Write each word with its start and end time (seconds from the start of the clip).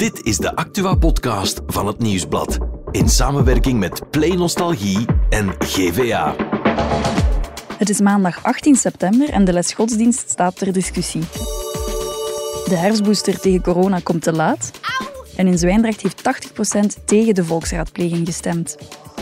Dit 0.00 0.24
is 0.24 0.36
de 0.36 0.56
Actua-podcast 0.56 1.60
van 1.66 1.86
het 1.86 1.98
Nieuwsblad. 1.98 2.58
In 2.90 3.08
samenwerking 3.08 3.78
met 3.78 4.10
Play 4.10 4.30
Nostalgie 4.30 5.06
en 5.28 5.54
GVA. 5.58 6.34
Het 7.76 7.88
is 7.88 8.00
maandag 8.00 8.44
18 8.44 8.74
september 8.74 9.28
en 9.28 9.44
de 9.44 9.52
les 9.52 9.72
godsdienst 9.72 10.30
staat 10.30 10.56
ter 10.56 10.72
discussie. 10.72 11.20
De 12.64 12.76
herfstbooster 12.76 13.40
tegen 13.40 13.62
corona 13.62 14.00
komt 14.02 14.22
te 14.22 14.32
laat. 14.32 14.70
En 15.36 15.46
in 15.46 15.58
Zwijndrecht 15.58 16.02
heeft 16.02 16.22
80% 17.00 17.04
tegen 17.04 17.34
de 17.34 17.44
volksraadpleging 17.44 18.26
gestemd. 18.26 18.76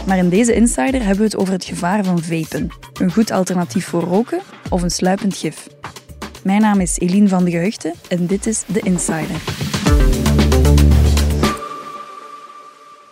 Maar 0.06 0.18
in 0.18 0.28
deze 0.28 0.54
Insider 0.54 1.00
hebben 1.00 1.18
we 1.18 1.24
het 1.24 1.36
over 1.36 1.52
het 1.52 1.64
gevaar 1.64 2.04
van 2.04 2.22
vapen. 2.22 2.68
Een 2.92 3.12
goed 3.12 3.30
alternatief 3.30 3.86
voor 3.86 4.02
roken 4.02 4.40
of 4.68 4.82
een 4.82 4.90
sluipend 4.90 5.36
gif. 5.36 5.66
Mijn 6.42 6.60
naam 6.60 6.80
is 6.80 6.98
Eline 6.98 7.28
van 7.28 7.44
de 7.44 7.50
Geheugde 7.50 7.94
en 8.08 8.26
dit 8.26 8.46
is 8.46 8.64
de 8.66 8.80
Insider. 8.80 9.40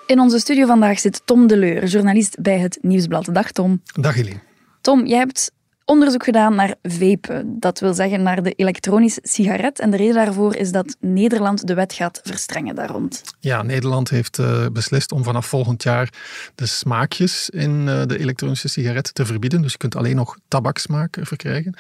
In 0.07 0.21
onze 0.21 0.39
studio 0.39 0.67
vandaag 0.67 0.99
zit 0.99 1.23
Tom 1.25 1.47
Deleur, 1.47 1.85
journalist 1.85 2.41
bij 2.41 2.59
het 2.59 2.79
Nieuwsblad. 2.81 3.29
Dag 3.33 3.53
Tom. 3.53 3.83
Dag 4.01 4.17
Eline. 4.17 4.41
Tom, 4.81 5.07
jij 5.07 5.19
hebt 5.19 5.51
onderzoek 5.85 6.25
gedaan 6.25 6.55
naar 6.55 6.75
vapen. 6.83 7.57
Dat 7.59 7.81
wil 7.81 7.95
zeggen 7.95 8.23
naar 8.23 8.43
de 8.43 8.53
elektronische 8.53 9.21
sigaret. 9.23 9.81
En 9.81 9.91
de 9.91 9.97
reden 9.97 10.15
daarvoor 10.15 10.55
is 10.55 10.73
dat 10.73 10.97
Nederland 11.01 11.67
de 11.67 11.75
wet 11.75 11.93
gaat 11.93 12.21
verstrengen 12.25 12.75
daar 12.75 12.91
rond. 12.91 13.23
Ja, 13.41 13.63
Nederland 13.63 14.11
heeft 14.11 14.39
uh, 14.39 14.67
beslist 14.73 15.13
om 15.13 15.25
vanaf 15.25 15.47
volgend 15.47 15.83
jaar 15.83 16.13
de 16.55 16.67
smaakjes 16.67 17.51
in 17.51 17.71
uh, 17.71 18.03
de 18.07 18.19
elektronische 18.19 18.69
sigaret 18.69 19.15
te 19.15 19.27
verbieden. 19.27 19.63
Dus 19.63 19.73
je 19.73 19.79
kunt 19.79 19.97
alleen 19.97 20.17
nog 20.17 20.39
tabaksmaak 20.49 21.19
verkrijgen. 21.21 21.75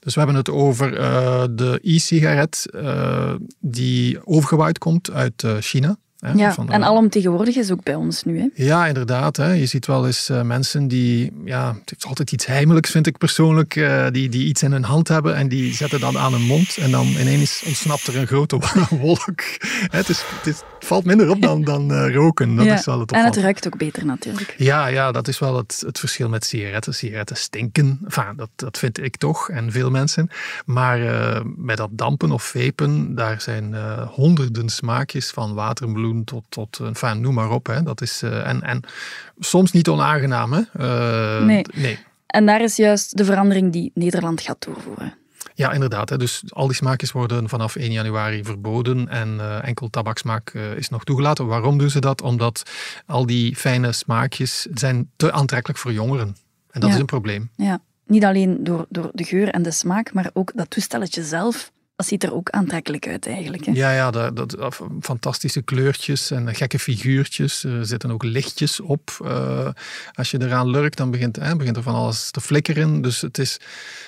Dus 0.00 0.14
we 0.14 0.20
hebben 0.20 0.36
het 0.38 0.50
over 0.50 0.98
uh, 0.98 1.44
de 1.50 1.78
e-sigaret 1.82 2.66
die 3.60 4.26
overgewaaid 4.26 4.78
komt 4.78 5.10
uit 5.10 5.44
China. 5.60 5.96
Hè, 6.22 6.32
ja, 6.32 6.52
van, 6.52 6.70
en 6.70 6.82
alomtegenwoordig 6.82 7.56
is 7.56 7.70
ook 7.70 7.82
bij 7.82 7.94
ons 7.94 8.24
nu. 8.24 8.38
Hè? 8.38 8.48
Ja, 8.54 8.86
inderdaad. 8.86 9.36
Hè. 9.36 9.52
Je 9.52 9.66
ziet 9.66 9.86
wel 9.86 10.06
eens 10.06 10.30
uh, 10.30 10.42
mensen 10.42 10.88
die, 10.88 11.32
ja, 11.44 11.76
het 11.84 11.94
is 11.98 12.06
altijd 12.06 12.32
iets 12.32 12.46
heimelijks 12.46 12.90
vind 12.90 13.06
ik 13.06 13.18
persoonlijk, 13.18 13.76
uh, 13.76 14.06
die, 14.10 14.28
die 14.28 14.46
iets 14.46 14.62
in 14.62 14.72
hun 14.72 14.84
hand 14.84 15.08
hebben 15.08 15.36
en 15.36 15.48
die 15.48 15.74
zetten 15.74 16.00
dat 16.00 16.16
aan 16.16 16.32
hun 16.32 16.42
mond 16.42 16.76
en 16.76 16.90
dan 16.90 17.06
ineens 17.06 17.62
ontsnapt 17.66 18.06
er 18.06 18.16
een 18.16 18.26
grote 18.26 18.58
wolk. 19.00 19.40
het, 19.90 20.08
is, 20.08 20.22
het, 20.38 20.46
is, 20.46 20.62
valt 20.78 21.04
minder 21.04 21.30
op 21.30 21.42
dan, 21.42 21.64
dan 21.64 21.92
uh, 21.92 22.14
roken. 22.14 22.56
Dat 22.56 22.64
ja. 22.64 22.74
is 22.74 22.84
wel 22.84 23.00
het 23.00 23.12
en 23.12 23.24
het 23.24 23.36
ruikt 23.36 23.66
ook 23.66 23.76
beter 23.76 24.06
natuurlijk. 24.06 24.54
Ja, 24.58 24.86
ja 24.86 25.12
dat 25.12 25.28
is 25.28 25.38
wel 25.38 25.56
het, 25.56 25.82
het 25.86 25.98
verschil 25.98 26.28
met 26.28 26.44
sigaretten. 26.44 26.94
Sigaretten 26.94 27.36
stinken, 27.36 28.00
enfin, 28.04 28.36
dat, 28.36 28.50
dat 28.56 28.78
vind 28.78 29.02
ik 29.02 29.16
toch 29.16 29.50
en 29.50 29.72
veel 29.72 29.90
mensen. 29.90 30.30
Maar 30.64 31.00
met 31.56 31.76
dat 31.76 31.90
dampen 31.92 32.30
of 32.30 32.42
vapen, 32.42 33.14
daar 33.14 33.40
zijn 33.40 33.74
honderden 34.08 34.68
smaakjes 34.68 35.30
van 35.30 35.54
tot, 36.24 36.44
tot 36.48 36.80
enfin, 36.80 37.20
noem 37.20 37.34
maar 37.34 37.50
op. 37.50 37.66
Hè. 37.66 37.82
Dat 37.82 38.00
is, 38.00 38.22
uh, 38.22 38.48
en, 38.48 38.62
en 38.62 38.82
soms 39.38 39.72
niet 39.72 39.88
onaangenaam. 39.88 40.52
Hè. 40.52 40.60
Uh, 40.80 41.46
nee. 41.46 41.64
nee. 41.74 41.98
En 42.26 42.46
daar 42.46 42.60
is 42.60 42.76
juist 42.76 43.16
de 43.16 43.24
verandering 43.24 43.72
die 43.72 43.90
Nederland 43.94 44.40
gaat 44.40 44.64
doorvoeren. 44.64 45.14
Ja, 45.54 45.72
inderdaad. 45.72 46.08
Hè. 46.08 46.16
Dus 46.16 46.42
al 46.48 46.66
die 46.66 46.76
smaakjes 46.76 47.12
worden 47.12 47.48
vanaf 47.48 47.76
1 47.76 47.92
januari 47.92 48.44
verboden 48.44 49.08
en 49.08 49.62
enkel 49.62 49.90
tabaksmaak 49.90 50.50
is 50.76 50.88
nog 50.88 51.04
toegelaten. 51.04 51.46
Waarom 51.46 51.78
doen 51.78 51.90
ze 51.90 52.00
dat? 52.00 52.22
Omdat 52.22 52.62
al 53.06 53.26
die 53.26 53.56
fijne 53.56 53.92
smaakjes 53.92 54.66
zijn 54.74 55.10
te 55.16 55.32
aantrekkelijk 55.32 55.78
voor 55.78 55.92
jongeren. 55.92 56.36
En 56.70 56.80
dat 56.80 56.88
ja. 56.88 56.94
is 56.94 57.00
een 57.00 57.06
probleem. 57.06 57.50
Ja, 57.56 57.80
niet 58.06 58.24
alleen 58.24 58.64
door, 58.64 58.86
door 58.88 59.10
de 59.12 59.24
geur 59.24 59.48
en 59.48 59.62
de 59.62 59.70
smaak, 59.70 60.12
maar 60.12 60.30
ook 60.32 60.52
dat 60.54 60.70
toestelletje 60.70 61.24
zelf 61.24 61.72
dat 61.96 62.06
ziet 62.06 62.22
er 62.22 62.34
ook 62.34 62.50
aantrekkelijk 62.50 63.08
uit 63.08 63.26
eigenlijk. 63.26 63.64
Hè? 63.64 63.72
Ja, 63.72 63.92
ja 63.92 64.10
dat, 64.10 64.36
dat, 64.36 64.80
fantastische 65.00 65.62
kleurtjes 65.62 66.30
en 66.30 66.54
gekke 66.54 66.78
figuurtjes. 66.78 67.64
Er 67.64 67.86
zitten 67.86 68.10
ook 68.10 68.22
lichtjes 68.22 68.80
op. 68.80 69.18
Uh, 69.24 69.68
als 70.12 70.30
je 70.30 70.40
eraan 70.40 70.70
lurkt, 70.70 70.96
dan 70.96 71.10
begint, 71.10 71.36
hè, 71.36 71.56
begint 71.56 71.76
er 71.76 71.82
van 71.82 71.94
alles 71.94 72.30
te 72.30 72.40
flikkeren. 72.40 73.02
Dus 73.02 73.20
het 73.20 73.38
is 73.38 73.60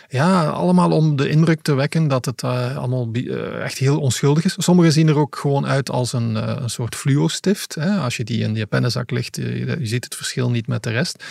ja, 0.09 0.47
allemaal 0.47 0.91
om 0.91 1.17
de 1.17 1.29
indruk 1.29 1.63
te 1.63 1.75
wekken 1.75 2.09
dat 2.09 2.25
het 2.25 2.43
uh, 2.43 2.77
allemaal 2.77 3.09
uh, 3.13 3.65
echt 3.65 3.79
heel 3.79 4.01
onschuldig 4.01 4.45
is. 4.45 4.55
Sommigen 4.57 4.93
zien 4.93 5.09
er 5.09 5.19
ook 5.19 5.37
gewoon 5.37 5.67
uit 5.67 5.91
als 5.91 6.13
een, 6.13 6.63
een 6.63 6.71
soort 6.71 6.95
fluo-stift. 6.95 7.77
Als 7.79 8.17
je 8.17 8.25
die 8.25 8.43
in 8.43 8.55
je 8.55 8.67
pennenzak 8.67 9.11
legt, 9.11 9.37
je 9.37 9.79
ziet 9.83 10.05
het 10.05 10.15
verschil 10.15 10.51
niet 10.51 10.67
met 10.67 10.83
de 10.83 10.91
rest. 10.91 11.25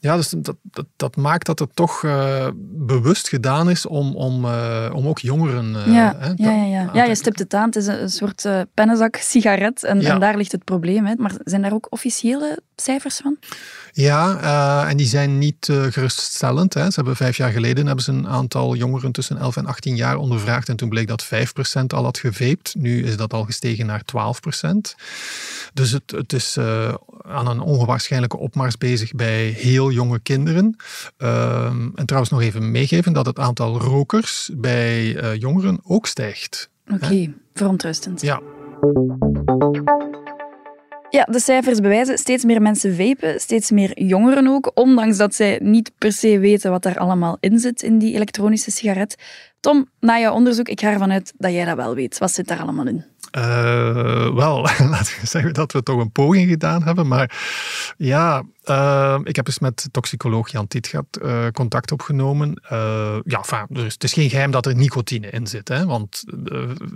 Ja, 0.00 0.16
dus 0.16 0.28
dat, 0.28 0.56
dat, 0.62 0.86
dat 0.96 1.16
maakt 1.16 1.46
dat 1.46 1.58
het 1.58 1.76
toch 1.76 2.02
uh, 2.02 2.48
bewust 2.64 3.28
gedaan 3.28 3.70
is 3.70 3.86
om, 3.86 4.16
om, 4.16 4.44
uh, 4.44 4.90
om 4.92 5.06
ook 5.06 5.18
jongeren. 5.18 5.74
Uh, 5.74 5.94
ja, 5.94 6.16
hè, 6.18 6.32
ja, 6.36 6.50
ja, 6.50 6.64
ja. 6.64 6.90
ja, 6.92 7.04
je 7.04 7.14
stipt 7.14 7.38
het 7.38 7.54
aan. 7.54 7.66
Het 7.66 7.76
is 7.76 7.86
een, 7.86 8.02
een 8.02 8.10
soort 8.10 8.48
pennenzak 8.74 9.16
sigaret 9.16 9.84
en, 9.84 10.20
daar 10.20 10.36
ligt 10.36 10.52
het 10.52 10.64
probleem. 10.64 11.06
Hè. 11.06 11.14
Maar 11.16 11.32
zijn 11.44 11.62
daar 11.62 11.72
ook 11.72 11.86
officiële 11.90 12.62
cijfers 12.76 13.16
van? 13.16 13.36
Ja, 14.00 14.88
en 14.88 14.96
die 14.96 15.06
zijn 15.06 15.38
niet 15.38 15.68
geruststellend. 15.70 16.74
Hè. 16.74 16.84
Ze 16.84 16.94
hebben 16.94 17.16
vijf 17.16 17.36
jaar 17.36 17.50
geleden 17.50 17.86
hebben 17.86 18.04
ze 18.04 18.12
een 18.12 18.28
aantal 18.28 18.74
jongeren 18.74 19.12
tussen 19.12 19.38
11 19.38 19.56
en 19.56 19.66
18 19.66 19.96
jaar 19.96 20.16
ondervraagd 20.16 20.68
en 20.68 20.76
toen 20.76 20.88
bleek 20.88 21.06
dat 21.06 21.26
5% 21.26 21.28
al 21.86 22.04
had 22.04 22.18
geveept. 22.18 22.74
Nu 22.74 23.04
is 23.04 23.16
dat 23.16 23.32
al 23.32 23.44
gestegen 23.44 23.86
naar 23.86 24.02
12%. 24.02 24.68
Dus 25.74 25.90
het, 25.90 26.10
het 26.10 26.32
is 26.32 26.58
aan 27.22 27.46
een 27.46 27.60
onwaarschijnlijke 27.60 28.36
opmars 28.36 28.78
bezig 28.78 29.12
bij 29.12 29.46
heel 29.46 29.90
jonge 29.90 30.18
kinderen. 30.18 30.76
Uh, 31.18 31.64
en 31.94 32.04
trouwens 32.04 32.32
nog 32.32 32.42
even 32.42 32.70
meegeven 32.70 33.12
dat 33.12 33.26
het 33.26 33.38
aantal 33.38 33.80
rokers 33.80 34.50
bij 34.54 35.12
jongeren 35.38 35.80
ook 35.82 36.06
stijgt. 36.06 36.70
Oké, 36.86 37.04
okay, 37.04 37.34
verontrustend. 37.54 38.20
Ja. 38.20 38.40
Ja, 41.10 41.24
de 41.24 41.40
cijfers 41.40 41.80
bewijzen 41.80 42.18
steeds 42.18 42.44
meer 42.44 42.62
mensen 42.62 42.96
vapen, 42.96 43.40
steeds 43.40 43.70
meer 43.70 44.02
jongeren 44.02 44.46
ook, 44.48 44.70
ondanks 44.74 45.16
dat 45.16 45.34
zij 45.34 45.58
niet 45.62 45.92
per 45.98 46.12
se 46.12 46.38
weten 46.38 46.70
wat 46.70 46.82
daar 46.82 46.98
allemaal 46.98 47.36
in 47.40 47.58
zit 47.58 47.82
in 47.82 47.98
die 47.98 48.14
elektronische 48.14 48.70
sigaret. 48.70 49.16
Tom, 49.60 49.88
na 50.00 50.18
jouw 50.18 50.32
onderzoek, 50.32 50.68
ik 50.68 50.80
ga 50.80 50.90
ervan 50.90 51.12
uit 51.12 51.32
dat 51.36 51.52
jij 51.52 51.64
dat 51.64 51.76
wel 51.76 51.94
weet. 51.94 52.18
Wat 52.18 52.32
zit 52.32 52.48
daar 52.48 52.60
allemaal 52.60 52.86
in? 52.86 53.04
Uh, 53.38 54.34
wel, 54.34 54.60
laten 54.94 55.20
we 55.20 55.26
zeggen 55.26 55.54
dat 55.54 55.72
we 55.72 55.82
toch 55.82 56.00
een 56.00 56.12
poging 56.12 56.48
gedaan 56.48 56.82
hebben. 56.82 57.08
Maar 57.08 57.36
ja, 57.96 58.42
uh, 58.70 59.18
ik 59.24 59.36
heb 59.36 59.46
eens 59.46 59.58
met 59.58 59.88
toxicoloog 59.90 60.48
Jan 60.48 60.66
Tietgat 60.66 61.06
uh, 61.22 61.46
contact 61.52 61.92
opgenomen. 61.92 62.62
ja, 63.24 63.38
enfin, 63.38 63.66
dus 63.68 63.92
het 63.92 64.04
is 64.04 64.12
geen 64.12 64.30
geheim 64.30 64.50
dat 64.50 64.66
er 64.66 64.74
nicotine 64.74 65.30
in 65.30 65.46
zit. 65.46 65.68
Hè, 65.68 65.86
want 65.86 66.24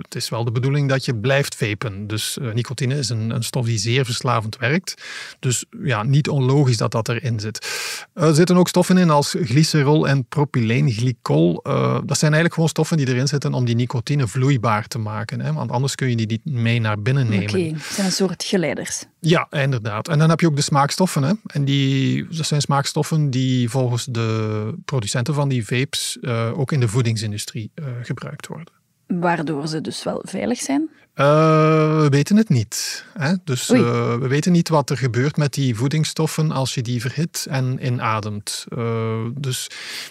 het 0.02 0.14
is 0.14 0.28
wel 0.28 0.44
de 0.44 0.52
bedoeling 0.52 0.88
dat 0.88 1.04
je 1.04 1.14
blijft 1.14 1.54
vapen. 1.54 2.06
Dus 2.06 2.38
nicotine 2.54 2.98
is 2.98 3.08
een, 3.08 3.30
een, 3.30 3.42
stof 3.42 3.66
die 3.66 3.78
zeer 3.78 4.04
verslavend 4.04 4.56
werkt. 4.56 5.02
Dus 5.38 5.64
ja, 5.82 6.02
niet 6.02 6.28
onlogisch 6.28 6.76
dat 6.76 6.92
dat 6.92 7.08
erin 7.08 7.40
zit. 7.40 7.66
er 8.14 8.34
zitten 8.34 8.56
ook 8.56 8.68
stoffen 8.68 8.98
in 8.98 9.10
als 9.10 9.34
glycerol 9.42 10.08
en 10.08 10.24
propyleenglycol. 10.24 11.60
dat 12.04 12.18
zijn 12.18 12.32
eigenlijk 12.32 12.54
gewoon 12.54 12.68
stoffen 12.68 12.96
die 12.96 13.08
erin 13.08 13.28
zitten 13.28 13.54
om 13.54 13.64
die 13.64 13.74
nicotine 13.74 14.28
vloeibaar 14.28 14.86
te 14.86 14.98
maken. 14.98 15.40
Hè, 15.40 15.52
want 15.52 15.70
anders 15.70 15.94
kun 15.94 16.08
je 16.08 16.16
die 16.16 16.26
niet 16.26 16.44
mee 16.44 16.80
naar 16.80 17.02
binnen 17.02 17.28
nemen. 17.28 17.48
Oké, 17.48 17.58
okay, 17.58 17.72
het 17.72 17.82
zijn 17.82 18.06
een 18.06 18.12
soort 18.12 18.44
geleiders. 18.44 19.04
Ja, 19.20 19.46
inderdaad. 19.50 20.08
En 20.08 20.18
dan 20.18 20.30
heb 20.30 20.40
je 20.40 20.46
ook 20.46 20.56
de 20.56 20.62
smaakstoffen. 20.62 21.22
Hè. 21.22 21.32
En 21.46 21.61
die, 21.64 22.26
dat 22.26 22.46
zijn 22.46 22.60
smaakstoffen 22.60 23.30
die 23.30 23.68
volgens 23.68 24.04
de 24.04 24.74
producenten 24.84 25.34
van 25.34 25.48
die 25.48 25.66
vapes 25.66 26.18
uh, 26.20 26.58
ook 26.58 26.72
in 26.72 26.80
de 26.80 26.88
voedingsindustrie 26.88 27.70
uh, 27.74 27.86
gebruikt 28.02 28.46
worden. 28.46 28.74
Waardoor 29.06 29.68
ze 29.68 29.80
dus 29.80 30.02
wel 30.02 30.22
veilig 30.24 30.58
zijn? 30.58 30.90
Uh, 31.14 32.00
we 32.00 32.08
weten 32.08 32.36
het 32.36 32.48
niet. 32.48 33.04
Hè? 33.18 33.34
Dus 33.44 33.70
uh, 33.70 33.80
we 34.14 34.26
weten 34.28 34.52
niet 34.52 34.68
wat 34.68 34.90
er 34.90 34.96
gebeurt 34.96 35.36
met 35.36 35.52
die 35.52 35.76
voedingsstoffen 35.76 36.50
als 36.50 36.74
je 36.74 36.82
die 36.82 37.00
verhit 37.00 37.46
en 37.50 37.86
inademt. 37.86 38.64
Uh, 38.68 39.26
dus 39.34 39.70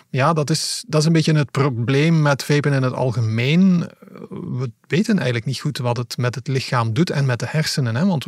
ja, 0.10 0.34
dat 0.34 0.50
is, 0.50 0.84
dat 0.88 1.02
is 1.02 1.08
een 1.08 1.14
beetje 1.14 1.34
het 1.34 1.52
probleem 1.52 2.22
met 2.22 2.44
vapen 2.44 2.74
in 2.74 2.84
het 2.84 2.94
algemeen. 2.94 3.90
We 4.30 4.72
weten 4.88 5.16
eigenlijk 5.16 5.46
niet 5.46 5.60
goed 5.60 5.78
wat 5.78 5.98
het 5.98 6.18
met 6.18 6.36
het 6.36 6.48
lichaam 6.48 6.94
doet 6.94 7.10
en 7.10 7.26
met 7.26 7.40
de 7.40 7.48
hersenen. 7.50 7.96
Hè? 7.96 8.06
Want 8.06 8.26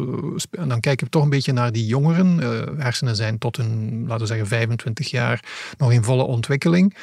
dan 0.49 0.79
kijken 0.79 1.05
we 1.05 1.11
toch 1.11 1.23
een 1.23 1.29
beetje 1.29 1.53
naar 1.53 1.71
die 1.71 1.85
jongeren. 1.85 2.37
hersenen 2.79 3.15
zijn 3.15 3.37
tot 3.37 3.57
een, 3.57 4.03
laten 4.07 4.21
we 4.21 4.27
zeggen, 4.27 4.47
25 4.47 5.09
jaar 5.09 5.43
nog 5.77 5.91
in 5.91 6.03
volle 6.03 6.23
ontwikkeling. 6.23 6.95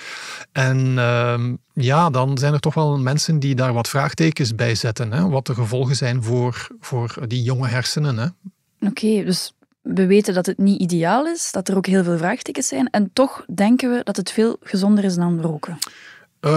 En 0.52 0.99
ehm, 0.99 1.55
ja, 1.72 2.11
dan 2.11 2.38
zijn 2.38 2.52
er 2.52 2.61
toch 2.61 2.75
wel 2.75 2.99
mensen 2.99 3.38
die 3.38 3.55
daar 3.55 3.72
wat 3.72 3.88
vraagtekens 3.88 4.55
bij 4.55 4.75
zetten. 4.75 5.12
Hè? 5.12 5.28
Wat 5.28 5.46
de 5.46 5.55
gevolgen 5.60 5.96
zijn 5.96 6.22
voor, 6.22 6.68
voor 6.80 7.24
die 7.26 7.42
jonge 7.42 7.68
hersenen. 7.68 8.36
Oké, 8.80 8.90
okay, 8.90 9.24
dus 9.24 9.52
we 9.82 10.06
weten 10.06 10.34
dat 10.34 10.46
het 10.46 10.58
niet 10.58 10.80
ideaal 10.80 11.26
is, 11.26 11.52
dat 11.52 11.68
er 11.68 11.76
ook 11.76 11.86
heel 11.86 12.04
veel 12.04 12.18
vraagtekens 12.18 12.66
zijn. 12.66 12.90
En 12.90 13.10
toch 13.12 13.44
denken 13.54 13.90
we 13.90 14.00
dat 14.04 14.16
het 14.16 14.30
veel 14.30 14.56
gezonder 14.62 15.04
is 15.04 15.14
dan 15.14 15.40
roken. 15.40 15.78
Uh, 16.40 16.50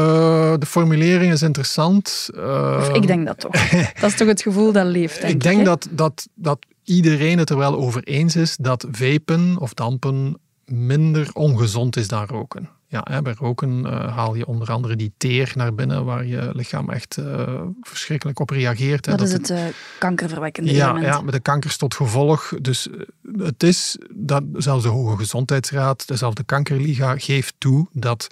de 0.58 0.66
formulering 0.66 1.32
is 1.32 1.42
interessant. 1.42 2.30
Uh, 2.36 2.78
of 2.80 2.96
ik 2.96 3.08
denk 3.08 3.26
dat 3.26 3.40
toch. 3.40 3.70
dat 4.02 4.10
is 4.10 4.16
toch 4.16 4.28
het 4.28 4.42
gevoel 4.42 4.72
dat 4.72 4.86
leeft. 4.86 5.22
Denk 5.22 5.34
ik 5.34 5.44
denk 5.44 5.66
dat, 5.66 5.88
dat, 5.92 6.28
dat 6.34 6.66
iedereen 6.84 7.38
het 7.38 7.50
er 7.50 7.58
wel 7.58 7.76
over 7.76 8.04
eens 8.04 8.36
is 8.36 8.58
dat 8.58 8.88
vapen 8.92 9.58
of 9.60 9.74
dampen 9.74 10.38
minder 10.66 11.30
ongezond 11.34 11.96
is 11.96 12.08
dan 12.08 12.26
roken. 12.26 12.70
Ja, 12.88 13.06
hè, 13.10 13.22
bij 13.22 13.36
roken 13.38 13.86
uh, 13.86 14.16
haal 14.16 14.36
je 14.36 14.46
onder 14.46 14.72
andere 14.72 14.96
die 14.96 15.14
teer 15.18 15.52
naar 15.56 15.74
binnen, 15.74 16.06
waar 16.06 16.26
je 16.26 16.50
lichaam 16.54 16.90
echt 16.90 17.18
uh, 17.18 17.62
verschrikkelijk 17.82 18.40
op 18.40 18.50
reageert. 18.50 19.04
Dat, 19.04 19.18
dat 19.18 19.28
is 19.28 19.34
het, 19.34 19.48
het 19.48 19.58
uh, 19.58 19.66
kankerverwekkende 20.00 20.74
ja, 20.74 20.90
element. 20.90 21.14
Ja, 21.14 21.22
met 21.22 21.34
de 21.34 21.40
kankers 21.40 21.78
tot 21.78 21.96
gevolg. 21.96 22.54
Dus 22.62 22.88
het 23.38 23.64
is 23.64 23.98
dat 24.10 24.44
zelfs 24.54 24.84
de 24.84 24.90
Hoge 24.90 25.18
Gezondheidsraad, 25.18 26.08
dezelfde 26.08 26.44
Kankerliga, 26.44 27.18
geeft 27.18 27.56
toe 27.58 27.88
dat 27.92 28.28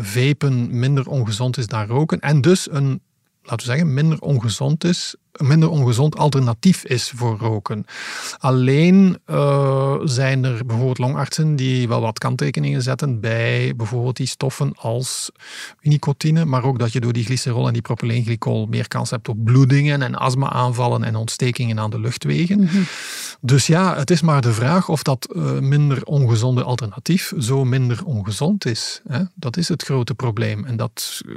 vapen 0.00 0.78
minder 0.78 1.08
ongezond 1.08 1.56
is 1.56 1.66
dan 1.66 1.86
roken. 1.86 2.20
En 2.20 2.40
dus 2.40 2.70
een 2.70 3.00
laten 3.42 3.66
we 3.66 3.72
zeggen, 3.72 3.94
minder 3.94 4.20
ongezond 4.20 4.84
is 4.84 5.16
een 5.40 5.46
minder 5.46 5.70
ongezond 5.70 6.16
alternatief 6.16 6.84
is 6.84 7.12
voor 7.14 7.38
roken. 7.38 7.84
Alleen 8.38 9.18
uh, 9.26 9.94
zijn 10.04 10.44
er 10.44 10.66
bijvoorbeeld 10.66 10.98
longartsen 10.98 11.56
die 11.56 11.88
wel 11.88 12.00
wat 12.00 12.18
kanttekeningen 12.18 12.82
zetten 12.82 13.20
bij 13.20 13.72
bijvoorbeeld 13.76 14.16
die 14.16 14.26
stoffen 14.26 14.72
als 14.76 15.30
nicotine, 15.80 16.44
maar 16.44 16.64
ook 16.64 16.78
dat 16.78 16.92
je 16.92 17.00
door 17.00 17.12
die 17.12 17.24
glycerol 17.24 17.66
en 17.66 17.72
die 17.72 17.82
propyleenglycol 17.82 18.66
meer 18.66 18.88
kans 18.88 19.10
hebt 19.10 19.28
op 19.28 19.44
bloedingen 19.44 20.02
en 20.02 20.14
astma-aanvallen 20.14 21.04
en 21.04 21.16
ontstekingen 21.16 21.78
aan 21.78 21.90
de 21.90 22.00
luchtwegen. 22.00 22.58
Mm 22.60 22.66
-hmm. 22.66 22.84
Dus 23.40 23.66
ja, 23.66 23.96
het 23.96 24.10
is 24.10 24.20
maar 24.20 24.40
de 24.40 24.52
vraag 24.52 24.88
of 24.88 25.02
dat 25.02 25.28
uh, 25.32 25.58
minder 25.58 26.04
ongezonde 26.04 26.62
alternatief 26.62 27.32
zo 27.38 27.64
minder 27.64 28.04
ongezond 28.04 28.66
is. 28.66 29.00
Hè? 29.08 29.22
Dat 29.34 29.56
is 29.56 29.68
het 29.68 29.82
grote 29.82 30.14
probleem. 30.14 30.64
En 30.64 30.76
dat 30.76 31.20
uh, 31.26 31.34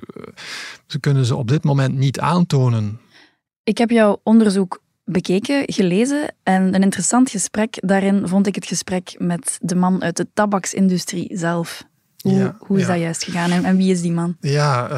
ze 0.88 1.00
kunnen 1.00 1.26
ze 1.26 1.36
op 1.36 1.48
dit 1.48 1.64
moment 1.64 1.98
niet 1.98 2.20
aantonen. 2.20 3.00
Ik 3.64 3.78
heb 3.78 3.90
jouw 3.90 4.20
onderzoek 4.24 4.82
bekeken, 5.06 5.74
gelezen 5.74 6.36
en 6.44 6.74
een 6.76 6.84
interessant 6.84 7.30
gesprek. 7.30 7.78
Daarin 7.80 8.28
vond 8.28 8.48
ik 8.48 8.56
het 8.56 8.66
gesprek 8.66 9.16
met 9.18 9.58
de 9.62 9.76
man 9.76 10.04
uit 10.04 10.18
de 10.18 10.28
tabaksindustrie 10.34 11.38
zelf. 11.38 11.84
Hoe, 12.24 12.34
ja, 12.34 12.56
hoe 12.60 12.78
is 12.78 12.86
ja. 12.86 12.92
dat 12.92 13.02
juist 13.02 13.24
gegaan 13.24 13.52
en, 13.52 13.66
en, 13.66 13.78
wie 13.78 13.92
is 13.92 14.02
die 14.02 14.12
man? 14.12 14.36
Ja, 14.40 14.84
uh, 14.84 14.90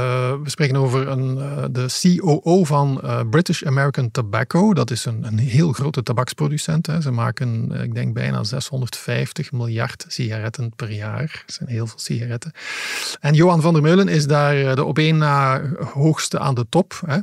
we 0.44 0.50
spreken 0.50 0.76
over 0.76 1.08
een, 1.08 1.38
uh, 1.38 1.64
de 1.72 2.18
COO 2.18 2.64
van 2.64 3.02
uh, 3.04 3.20
British 3.30 3.64
American 3.64 4.12
Tobacco. 4.12 4.74
Dat 4.74 4.92
is 4.92 5.06
een, 5.06 5.24
een 5.24 5.38
heel 5.38 5.72
grote 5.72 6.04
tabaksproducent. 6.04 6.88
Hè. 6.88 7.02
Ze 7.02 7.12
maken, 7.12 7.72
ik 7.84 7.94
denk, 7.94 8.14
bijna 8.14 8.44
650 8.44 9.52
miljard 9.52 10.06
sigaretten 10.08 10.72
per 10.76 10.92
jaar. 10.92 11.44
Dat 11.46 11.56
zijn 11.56 11.70
heel 11.70 11.88
veel 11.88 12.00
sigaretten. 12.00 12.52
En 13.20 13.34
Johan 13.34 13.62
van 13.62 13.74
der 13.74 13.82
Meulen 13.82 14.08
is 14.08 14.28
daar 14.28 14.76
de 14.76 14.84
op 14.84 14.98
één 14.98 15.18
na 15.18 15.62
hoogste 15.94 16.40
aan 16.40 16.56
de 16.56 16.66
top. 16.70 17.02
Hè. 17.06 17.18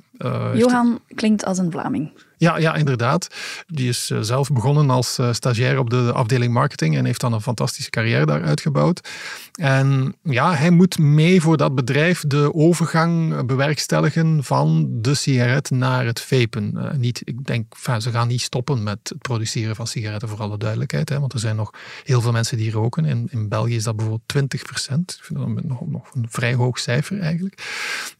Johan 0.59 1.01
klinkt 1.15 1.45
als 1.45 1.59
een 1.59 1.71
Vlaming. 1.71 2.11
Ja, 2.43 2.59
ja, 2.59 2.75
inderdaad. 2.75 3.29
Die 3.67 3.89
is 3.89 4.11
uh, 4.11 4.19
zelf 4.21 4.50
begonnen 4.53 4.91
als 4.91 5.19
uh, 5.19 5.33
stagiair 5.33 5.79
op 5.79 5.91
de 5.91 6.12
afdeling 6.12 6.53
marketing 6.53 6.97
en 6.97 7.05
heeft 7.05 7.21
dan 7.21 7.33
een 7.33 7.41
fantastische 7.41 7.91
carrière 7.91 8.27
daar 8.27 8.43
uitgebouwd. 8.43 9.09
En 9.53 10.17
ja, 10.23 10.55
hij 10.55 10.71
moet 10.71 10.99
mee 10.99 11.41
voor 11.41 11.56
dat 11.56 11.75
bedrijf 11.75 12.25
de 12.27 12.55
overgang 12.55 13.47
bewerkstelligen 13.47 14.44
van 14.44 14.89
de 14.91 15.15
sigaret 15.15 15.71
naar 15.71 16.05
het 16.05 16.21
vapen. 16.21 16.97
Niet, 16.97 17.23
ik 17.25 17.44
denk, 17.44 17.75
ze 17.99 18.11
gaan 18.11 18.29
niet 18.29 18.41
stoppen 18.41 18.83
met 18.83 18.99
het 19.03 19.19
produceren 19.19 19.77
van 19.77 19.87
sigaretten, 19.87 20.29
voor 20.29 20.41
alle 20.41 20.59
duidelijkheid. 20.59 21.09
Hè, 21.09 21.21
want 21.21 21.33
er 21.33 21.39
zijn 21.39 21.56
nog 21.56 21.75
heel 22.05 22.21
veel 22.21 22.33
mensen 22.33 22.56
die 22.56 22.71
roken. 22.71 23.05
In, 23.05 23.29
in 23.31 23.49
België 23.49 23.75
is 23.75 23.85
dat 23.85 23.97
bijvoorbeeld 23.97 24.29
20 24.29 24.62
procent. 24.62 25.17
Ik 25.19 25.25
vind 25.25 25.39
dat 25.39 25.65
nog, 25.65 25.87
nog 25.87 26.15
een 26.15 26.27
vrij 26.29 26.55
hoog 26.55 26.79
cijfer 26.79 27.21
eigenlijk. 27.21 27.62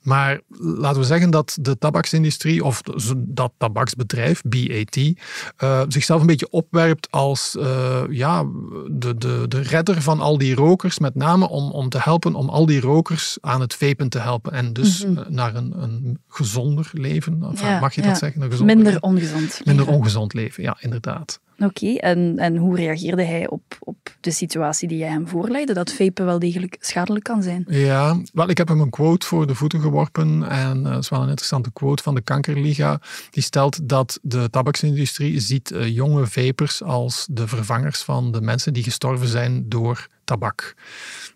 Maar 0.03 0.41
laten 0.59 1.01
we 1.01 1.07
zeggen 1.07 1.31
dat 1.31 1.57
de 1.61 1.79
tabaksindustrie 1.79 2.65
of 2.65 2.83
dat 3.17 3.53
tabaksbedrijf 3.59 4.11
bedrijf, 4.13 4.43
BAT, 4.43 4.97
uh, 4.97 5.83
zichzelf 5.89 6.21
een 6.21 6.27
beetje 6.27 6.51
opwerpt 6.51 7.11
als 7.11 7.57
uh, 7.59 8.03
ja, 8.11 8.45
de, 8.91 9.19
de, 9.19 9.45
de 9.49 9.61
redder 9.61 10.03
van 10.03 10.21
al 10.21 10.39
die 10.39 10.55
rokers. 10.55 10.99
Met 10.99 11.15
name 11.15 11.49
om, 11.49 11.71
om 11.71 11.89
te 11.89 11.99
helpen 12.01 12.35
om 12.35 12.49
al 12.49 12.67
die 12.67 12.81
rokers 12.81 13.39
aan 13.41 13.61
het 13.61 13.75
vapen 13.75 14.09
te 14.09 14.19
helpen. 14.19 14.53
En 14.53 14.73
dus 14.73 15.05
mm 15.05 15.17
-hmm. 15.17 15.25
naar 15.29 15.55
een, 15.55 15.83
een 15.83 16.19
gezonder 16.29 16.91
leven. 16.93 17.55
Ja, 17.55 17.81
mag 17.81 17.95
je 17.95 18.01
dat 18.01 18.11
ja. 18.11 18.17
zeggen? 18.17 18.43
Een 18.43 18.65
Minder 18.65 19.01
ongezond. 19.01 19.61
Minder 19.65 19.89
ongezond 19.89 20.35
leven, 20.35 20.63
ja, 20.63 20.77
inderdaad. 20.81 21.41
Oké, 21.65 21.95
en, 21.95 22.39
en 22.39 22.57
hoe 22.57 22.77
reageerde 22.77 23.25
hij 23.25 23.49
op, 23.49 23.63
op 23.81 24.17
de 24.21 24.31
situatie 24.31 24.89
die 24.89 24.99
jij 24.99 25.09
hem 25.09 25.29
voorlegde, 25.29 25.75
dat 25.75 25.93
vapen 25.93 26.25
wel 26.25 26.39
degelijk 26.39 26.77
schadelijk 26.81 27.25
kan 27.25 27.43
zijn? 27.43 27.65
Ja, 27.69 28.21
wel, 28.33 28.49
ik 28.49 28.59
heb 28.59 28.69
hem 28.69 28.81
een 28.81 28.91
quote 28.91 29.27
voor 29.27 29.47
de 29.47 29.55
voeten 29.55 29.81
geworpen 29.81 30.49
en 30.49 30.79
uh, 30.79 30.85
dat 30.85 31.03
is 31.03 31.09
wel 31.09 31.23
een 31.23 31.29
interessante 31.29 31.73
quote 31.73 32.03
van 32.03 32.15
de 32.15 32.21
Kankerliga. 32.21 33.01
Die 33.31 33.43
stelt 33.43 33.89
dat 33.89 34.19
de 34.23 34.51
tabaksindustrie 34.51 35.41
ziet 35.41 35.71
uh, 35.71 35.89
jonge 35.89 36.27
vapers 36.27 36.83
als 36.83 37.27
de 37.31 37.49
vervangers 37.49 38.03
van 38.03 38.33
de 38.33 38.41
mensen 38.41 38.73
die 38.73 38.83
gestorven 38.83 39.29
zijn 39.29 39.69
door 39.69 40.09
tabak. 40.25 40.75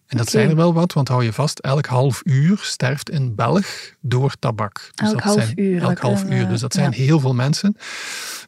En 0.06 0.16
dat 0.16 0.28
okay. 0.28 0.40
zijn 0.40 0.50
er 0.50 0.56
wel 0.56 0.74
wat, 0.74 0.92
want 0.92 1.08
hou 1.08 1.24
je 1.24 1.32
vast, 1.32 1.58
elk 1.58 1.86
half 1.86 2.20
uur 2.24 2.58
sterft 2.62 3.12
een 3.12 3.34
Belg 3.34 3.66
door 4.00 4.34
tabak. 4.38 4.90
Dus 4.94 5.06
elk 5.06 5.14
dat 5.14 5.24
half 5.24 5.42
zijn, 5.42 5.60
uur. 5.60 5.82
Elk 5.82 5.98
half 5.98 6.24
uur, 6.24 6.48
dus 6.48 6.60
dat 6.60 6.72
zijn 6.72 6.90
ja. 6.90 6.96
heel 6.96 7.20
veel 7.20 7.34
mensen. 7.34 7.76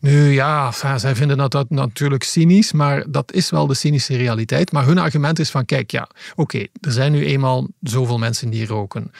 Nu 0.01 0.31
ja, 0.31 0.73
zij 0.97 1.15
vinden 1.15 1.37
dat, 1.37 1.51
dat 1.51 1.71
natuurlijk 1.71 2.23
cynisch, 2.23 2.73
maar 2.73 3.05
dat 3.11 3.33
is 3.33 3.51
wel 3.51 3.67
de 3.67 3.75
cynische 3.75 4.17
realiteit. 4.17 4.73
Maar 4.73 4.87
hun 4.87 4.99
argument 4.99 5.39
is 5.39 5.51
van, 5.51 5.65
kijk, 5.65 5.91
ja, 5.91 6.09
oké, 6.31 6.41
okay, 6.41 6.69
er 6.81 6.93
zijn 6.93 7.13
nu 7.13 7.27
eenmaal 7.27 7.67
zoveel 7.81 8.19
mensen 8.19 8.51
die 8.51 8.67
roken 8.67 9.11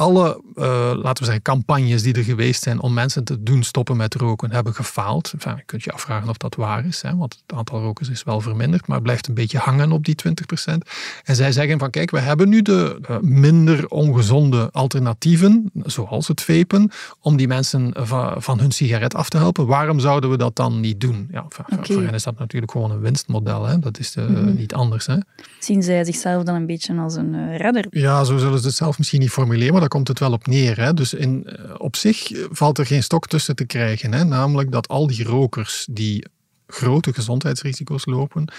alle, 0.00 0.40
uh, 0.60 0.92
laten 0.94 1.18
we 1.18 1.24
zeggen, 1.24 1.42
campagnes 1.42 2.02
die 2.02 2.14
er 2.14 2.24
geweest 2.24 2.62
zijn 2.62 2.80
om 2.80 2.92
mensen 2.92 3.24
te 3.24 3.42
doen 3.42 3.62
stoppen 3.62 3.96
met 3.96 4.14
roken, 4.14 4.50
hebben 4.52 4.74
gefaald. 4.74 5.32
Enfin, 5.32 5.56
je 5.56 5.62
kunt 5.66 5.84
je 5.84 5.92
afvragen 5.92 6.28
of 6.28 6.36
dat 6.36 6.54
waar 6.54 6.86
is, 6.86 7.02
hè, 7.02 7.16
want 7.16 7.42
het 7.46 7.58
aantal 7.58 7.80
rokers 7.80 8.08
is 8.08 8.22
wel 8.22 8.40
verminderd, 8.40 8.86
maar 8.86 9.02
blijft 9.02 9.28
een 9.28 9.34
beetje 9.34 9.58
hangen 9.58 9.92
op 9.92 10.04
die 10.04 10.14
20%. 10.14 10.88
En 11.24 11.36
zij 11.36 11.52
zeggen 11.52 11.78
van, 11.78 11.90
kijk, 11.90 12.10
we 12.10 12.18
hebben 12.18 12.48
nu 12.48 12.62
de 12.62 12.98
uh, 13.10 13.16
minder 13.20 13.88
ongezonde 13.88 14.68
alternatieven, 14.72 15.70
zoals 15.84 16.28
het 16.28 16.40
vapen, 16.40 16.90
om 17.20 17.36
die 17.36 17.48
mensen 17.48 17.94
van, 17.96 18.42
van 18.42 18.60
hun 18.60 18.70
sigaret 18.70 19.14
af 19.14 19.28
te 19.28 19.36
helpen. 19.36 19.66
Waarom 19.66 20.00
zouden 20.00 20.30
we 20.30 20.36
dat 20.36 20.56
dan 20.56 20.80
niet 20.80 21.00
doen? 21.00 21.28
Ja, 21.32 21.42
enfin, 21.42 21.64
okay. 21.78 21.96
Voor 21.96 22.04
hen 22.04 22.14
is 22.14 22.22
dat 22.22 22.38
natuurlijk 22.38 22.72
gewoon 22.72 22.90
een 22.90 23.00
winstmodel, 23.00 23.66
hè. 23.66 23.78
dat 23.78 23.98
is 23.98 24.12
de, 24.12 24.20
mm 24.20 24.34
-hmm. 24.34 24.54
niet 24.54 24.74
anders. 24.74 25.06
Hè. 25.06 25.16
Zien 25.58 25.82
zij 25.82 26.04
zichzelf 26.04 26.42
dan 26.42 26.54
een 26.54 26.66
beetje 26.66 26.98
als 26.98 27.14
een 27.14 27.56
redder? 27.56 27.86
Ja, 27.90 28.24
zo 28.24 28.38
zullen 28.38 28.58
ze 28.58 28.66
het 28.66 28.76
zelf 28.76 28.98
misschien 28.98 29.20
niet 29.20 29.30
formuleren, 29.30 29.74
maar 29.74 29.88
komt 29.88 30.08
het 30.08 30.18
wel 30.18 30.32
op 30.32 30.46
neer. 30.50 30.80
Hè? 30.80 30.94
Dus 30.94 31.14
in, 31.14 31.46
op 31.78 31.96
zich 31.96 32.30
valt 32.50 32.78
er 32.78 32.86
geen 32.86 33.02
stok 33.02 33.26
tussen 33.26 33.56
te 33.56 33.64
krijgen. 33.64 34.12
Hè? 34.12 34.24
Namelijk 34.24 34.72
dat 34.72 34.88
al 34.88 35.06
die 35.06 35.24
rokers 35.24 35.86
die 35.90 36.24
grote 36.66 37.12
gezondheidsrisico's 37.12 38.06
lopen, 38.06 38.52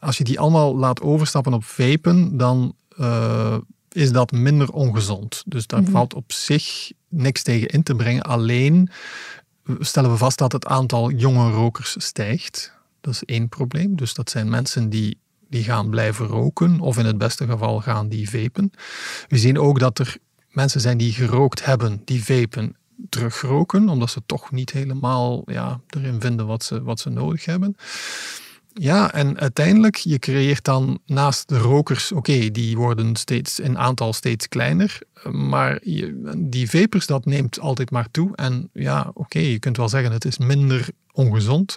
als 0.00 0.18
je 0.18 0.24
die 0.24 0.40
allemaal 0.40 0.76
laat 0.76 1.00
overstappen 1.00 1.52
op 1.52 1.64
vapen, 1.64 2.36
dan 2.36 2.74
uh, 3.00 3.56
is 3.92 4.12
dat 4.12 4.32
minder 4.32 4.70
ongezond. 4.70 5.42
Dus 5.46 5.66
daar 5.66 5.78
mm 5.78 5.84
-hmm. 5.84 5.94
valt 5.94 6.14
op 6.14 6.32
zich 6.32 6.92
niks 7.08 7.42
tegen 7.42 7.68
in 7.68 7.82
te 7.82 7.94
brengen. 7.94 8.22
Alleen 8.22 8.90
stellen 9.78 10.10
we 10.10 10.16
vast 10.16 10.38
dat 10.38 10.52
het 10.52 10.66
aantal 10.66 11.10
jonge 11.10 11.50
rokers 11.50 11.94
stijgt. 11.98 12.72
Dat 13.00 13.14
is 13.14 13.24
één 13.24 13.48
probleem. 13.48 13.96
Dus 13.96 14.14
dat 14.14 14.30
zijn 14.30 14.48
mensen 14.48 14.90
die 14.90 15.18
die 15.48 15.64
gaan 15.64 15.90
blijven 15.90 16.26
roken, 16.26 16.80
of 16.80 16.98
in 16.98 17.06
het 17.06 17.18
beste 17.18 17.46
geval 17.46 17.80
gaan 17.80 18.08
die 18.08 18.30
vapen. 18.30 18.70
We 19.28 19.38
zien 19.38 19.58
ook 19.58 19.78
dat 19.78 19.98
er 19.98 20.16
mensen 20.54 20.80
zijn 20.80 20.98
die 20.98 21.12
gerookt 21.12 21.64
hebben, 21.64 22.02
die 22.04 22.24
vapen, 22.24 22.76
terugroken, 23.08 23.88
omdat 23.88 24.10
ze 24.10 24.22
toch 24.26 24.50
niet 24.50 24.70
helemaal 24.70 25.42
ja, 25.46 25.80
erin 25.88 26.20
vinden 26.20 26.46
wat 26.46 26.64
ze, 26.64 26.82
wat 26.82 27.00
ze 27.00 27.10
nodig 27.10 27.44
hebben. 27.44 27.76
Ja, 28.80 29.12
en 29.12 29.38
uiteindelijk, 29.38 29.96
je 29.96 30.18
creëert 30.18 30.64
dan 30.64 30.98
naast 31.06 31.48
de 31.48 31.58
rokers, 31.58 32.12
oké, 32.12 32.32
okay, 32.32 32.50
die 32.50 32.76
worden 32.76 33.16
steeds 33.16 33.60
in 33.60 33.78
aantal 33.78 34.12
steeds 34.12 34.48
kleiner, 34.48 34.98
maar 35.30 35.78
je, 35.82 36.32
die 36.36 36.70
vapers, 36.70 37.06
dat 37.06 37.24
neemt 37.24 37.60
altijd 37.60 37.90
maar 37.90 38.10
toe. 38.10 38.36
En 38.36 38.70
ja, 38.72 39.00
oké, 39.00 39.20
okay, 39.20 39.42
je 39.42 39.58
kunt 39.58 39.76
wel 39.76 39.88
zeggen, 39.88 40.12
het 40.12 40.24
is 40.24 40.38
minder 40.38 40.88
ongezond, 41.12 41.76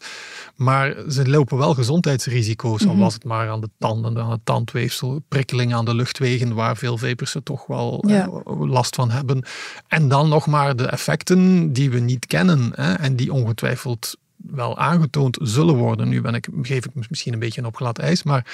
maar 0.55 0.95
ze 1.09 1.29
lopen 1.29 1.57
wel 1.57 1.73
gezondheidsrisico's, 1.73 2.87
al 2.87 2.97
was 2.97 3.13
het 3.13 3.23
maar 3.23 3.49
aan 3.49 3.61
de 3.61 3.69
tanden, 3.77 4.17
aan 4.17 4.31
het 4.31 4.45
tandweefsel, 4.45 5.23
prikkeling 5.27 5.73
aan 5.73 5.85
de 5.85 5.95
luchtwegen, 5.95 6.53
waar 6.53 6.77
veel 6.77 6.97
vapers 6.97 7.35
er 7.35 7.43
toch 7.43 7.65
wel 7.65 8.03
ja. 8.07 8.25
eh, 8.25 8.61
last 8.69 8.95
van 8.95 9.11
hebben. 9.11 9.45
En 9.87 10.07
dan 10.07 10.29
nog 10.29 10.47
maar 10.47 10.75
de 10.75 10.87
effecten 10.87 11.73
die 11.73 11.89
we 11.89 11.99
niet 11.99 12.25
kennen 12.25 12.71
hè, 12.75 12.93
en 12.93 13.15
die 13.15 13.33
ongetwijfeld 13.33 14.17
wel 14.51 14.77
aangetoond 14.77 15.37
zullen 15.41 15.75
worden. 15.75 16.09
Nu 16.09 16.21
ben 16.21 16.33
ik, 16.33 16.47
geef 16.61 16.85
ik 16.85 17.09
misschien 17.09 17.33
een 17.33 17.39
beetje 17.39 17.65
op 17.65 17.75
glad 17.75 17.99
ijs, 17.99 18.23
maar 18.23 18.45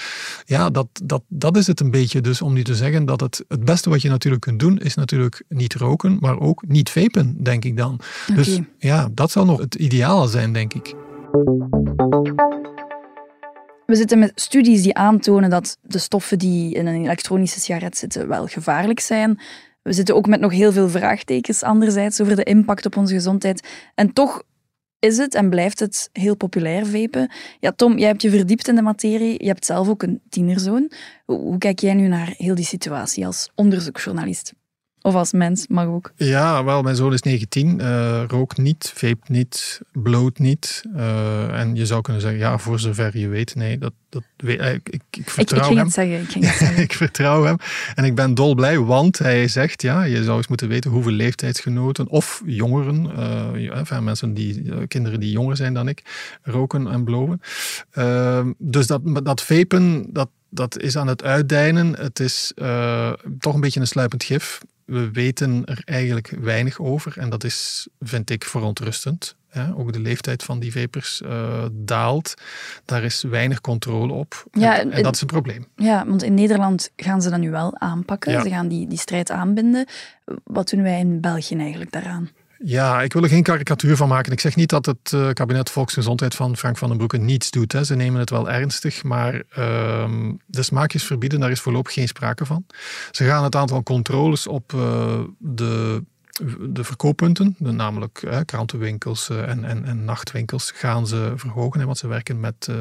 ja, 0.45 0.69
dat, 0.69 0.87
dat, 1.03 1.23
dat 1.27 1.57
is 1.57 1.67
het 1.67 1.79
een 1.79 1.91
beetje. 1.91 2.21
Dus 2.21 2.41
om 2.41 2.53
nu 2.53 2.63
te 2.63 2.75
zeggen 2.75 3.05
dat 3.05 3.19
het, 3.19 3.43
het 3.47 3.65
beste 3.65 3.89
wat 3.89 4.01
je 4.01 4.09
natuurlijk 4.09 4.41
kunt 4.41 4.59
doen, 4.59 4.79
is 4.79 4.95
natuurlijk 4.95 5.43
niet 5.49 5.73
roken, 5.73 6.17
maar 6.19 6.39
ook 6.39 6.63
niet 6.67 6.89
vapen, 6.89 7.43
denk 7.43 7.65
ik 7.65 7.77
dan. 7.77 7.99
Okay. 8.29 8.35
Dus 8.35 8.59
ja, 8.77 9.09
dat 9.11 9.31
zal 9.31 9.45
nog 9.45 9.59
het 9.59 9.75
ideale 9.75 10.27
zijn, 10.27 10.53
denk 10.53 10.73
ik. 10.73 10.95
We 13.85 13.95
zitten 13.95 14.19
met 14.19 14.31
studies 14.35 14.81
die 14.81 14.95
aantonen 14.95 15.49
dat 15.49 15.77
de 15.81 15.97
stoffen 15.97 16.39
die 16.39 16.73
in 16.73 16.87
een 16.87 17.03
elektronische 17.03 17.59
sigaret 17.59 17.97
zitten 17.97 18.27
wel 18.27 18.47
gevaarlijk 18.47 18.99
zijn. 18.99 19.39
We 19.81 19.93
zitten 19.93 20.15
ook 20.15 20.27
met 20.27 20.39
nog 20.39 20.51
heel 20.51 20.71
veel 20.71 20.89
vraagtekens 20.89 21.63
anderzijds 21.63 22.21
over 22.21 22.35
de 22.35 22.43
impact 22.43 22.85
op 22.85 22.97
onze 22.97 23.13
gezondheid. 23.13 23.67
En 23.95 24.13
toch 24.13 24.43
is 25.03 25.17
het 25.17 25.35
en 25.35 25.49
blijft 25.49 25.79
het 25.79 26.09
heel 26.11 26.35
populair 26.35 26.85
vapen. 26.85 27.31
Ja, 27.59 27.71
Tom, 27.71 27.97
jij 27.97 28.07
hebt 28.07 28.21
je 28.21 28.29
verdiept 28.29 28.67
in 28.67 28.75
de 28.75 28.81
materie. 28.81 29.43
Je 29.43 29.47
hebt 29.47 29.65
zelf 29.65 29.89
ook 29.89 30.03
een 30.03 30.21
tienerzoon. 30.29 30.91
Hoe 31.25 31.57
kijk 31.57 31.79
jij 31.79 31.93
nu 31.93 32.07
naar 32.07 32.33
heel 32.37 32.55
die 32.55 32.65
situatie 32.65 33.25
als 33.25 33.49
onderzoeksjournalist? 33.55 34.53
Of 35.05 35.15
als 35.15 35.31
mens, 35.31 35.67
mag 35.67 35.85
ook. 35.85 36.11
Ja, 36.15 36.63
wel, 36.63 36.81
mijn 36.81 36.95
zoon 36.95 37.13
is 37.13 37.21
19, 37.21 37.79
uh, 37.79 38.21
eh, 38.21 38.27
rookt 38.27 38.57
niet, 38.57 38.91
vape 38.95 39.21
niet, 39.27 39.81
bloot 39.91 40.39
niet. 40.39 40.83
Uh, 40.95 41.59
en 41.59 41.75
je 41.75 41.85
zou 41.85 42.01
kunnen 42.01 42.21
zeggen, 42.21 42.39
ja, 42.39 42.57
voor 42.57 42.79
zover 42.79 43.17
je 43.17 43.27
weet, 43.27 43.55
nee, 43.55 43.77
dat, 43.77 43.93
dat 44.09 44.23
weet, 44.37 44.59
uh, 44.59 44.73
ik, 44.73 44.89
ik, 45.11 45.29
vertrouw 45.29 45.59
ik, 45.59 45.63
ik 45.63 45.63
ging 45.63 45.79
hem. 45.79 45.89
Zeggen, 45.89 46.21
ik 46.21 46.29
ging 46.29 46.45
het 46.45 46.55
zeggen. 46.67 46.83
ik 46.83 46.93
vertrouw 46.93 47.43
hem. 47.43 47.57
En 47.95 48.03
ik 48.03 48.15
ben 48.15 48.33
dolblij, 48.33 48.79
want 48.79 49.17
hij 49.17 49.47
zegt, 49.47 49.81
ja, 49.81 50.03
je 50.03 50.23
zou 50.23 50.37
eens 50.37 50.47
moeten 50.47 50.67
weten 50.67 50.91
hoeveel 50.91 51.11
leeftijdsgenoten 51.11 52.07
of 52.07 52.41
jongeren, 52.45 53.11
ja, 53.59 53.99
mensen 53.99 54.33
die, 54.33 54.87
kinderen 54.87 55.19
die 55.19 55.31
jonger 55.31 55.55
zijn 55.55 55.73
dan 55.73 55.87
ik, 55.87 56.01
roken 56.41 56.87
en 56.87 57.03
blowen. 57.03 57.41
Ehm, 57.91 58.51
dus 58.57 58.87
dat, 58.87 59.01
dat 59.23 59.43
vapen, 59.43 60.05
dat, 60.09 60.29
dat 60.49 60.79
is 60.79 60.97
aan 60.97 61.07
het 61.07 61.23
uitdijnen. 61.23 61.95
Het 61.95 62.19
is 62.19 62.51
toch 63.39 63.53
een 63.53 63.61
beetje 63.61 63.79
een 63.79 63.87
sluipend 63.87 64.23
gif 64.23 64.61
we 64.93 65.11
weten 65.11 65.65
er 65.65 65.81
eigenlijk 65.85 66.33
weinig 66.41 66.79
over 66.79 67.17
en 67.17 67.29
dat 67.29 67.43
is, 67.43 67.87
vind 67.99 68.29
ik, 68.29 68.43
verontrustend. 68.43 69.35
Ook 69.75 69.93
de 69.93 69.99
leeftijd 69.99 70.43
van 70.43 70.59
die 70.59 70.71
vapers 70.71 71.21
uh, 71.25 71.65
daalt. 71.71 72.33
Daar 72.85 73.03
is 73.03 73.21
weinig 73.21 73.61
controle 73.61 74.13
op. 74.13 74.45
Ja, 74.51 74.79
en, 74.79 75.03
dat 75.03 75.15
is 75.15 75.21
een 75.21 75.27
probleem. 75.27 75.67
Ja, 75.75 76.05
want 76.05 76.23
in 76.23 76.33
Nederland 76.33 76.91
gaan 76.95 77.21
ze 77.21 77.29
dat 77.29 77.39
nu 77.39 77.51
wel 77.51 77.79
aanpakken. 77.79 78.41
Ze 78.41 78.49
gaan 78.49 78.67
die, 78.67 78.87
die 78.87 78.97
strijd 78.97 79.31
aanbinden. 79.31 79.85
Wat 80.43 80.69
doen 80.69 80.81
wij 80.81 80.99
in 80.99 81.21
België 81.21 81.55
eigenlijk 81.55 81.91
daaraan? 81.91 82.29
Ja, 82.65 83.01
ik 83.01 83.13
wil 83.13 83.23
er 83.23 83.29
geen 83.29 83.43
karikatuur 83.43 83.95
van 83.95 84.07
maken. 84.07 84.31
Ik 84.31 84.39
zeg 84.39 84.55
niet 84.55 84.69
dat 84.69 84.85
het 84.85 85.11
uh, 85.15 85.29
kabinet 85.29 85.69
Volksgezondheid 85.69 86.35
van 86.35 86.57
Frank 86.57 86.77
van 86.77 86.87
den 86.87 86.97
Broeke 86.97 87.17
niets 87.17 87.51
doet. 87.51 87.71
Hè. 87.71 87.83
Ze 87.83 87.95
nemen 87.95 88.19
het 88.19 88.29
wel 88.29 88.49
ernstig, 88.49 89.03
maar 89.03 89.33
uh, 89.33 90.09
de 90.45 90.63
smaakjes 90.63 91.03
verbieden, 91.03 91.39
daar 91.39 91.51
is 91.51 91.59
voorlopig 91.59 91.93
geen 91.93 92.07
sprake 92.07 92.45
van. 92.45 92.65
Ze 93.11 93.25
gaan 93.25 93.43
het 93.43 93.55
aantal 93.55 93.83
controles 93.83 94.47
op 94.47 94.73
uh, 94.73 95.19
de 95.37 96.03
de 96.59 96.83
verkooppunten, 96.83 97.55
namelijk 97.57 98.43
krantenwinkels 98.45 99.29
eh, 99.29 99.49
en, 99.49 99.63
en, 99.63 99.85
en, 99.85 100.05
nachtwinkels, 100.05 100.71
gaan 100.71 101.07
ze 101.07 101.33
verhogen. 101.35 101.79
Hè, 101.79 101.85
want 101.85 101.97
ze 101.97 102.07
werken 102.07 102.39
met 102.39 102.67
uh, 102.69 102.75